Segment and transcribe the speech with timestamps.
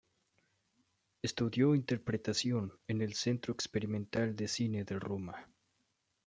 [1.21, 5.47] Estudió interpretación en el Centro Experimental de Cine de Roma.